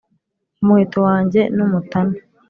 [0.61, 2.15] Umuheto wanjye n’umutana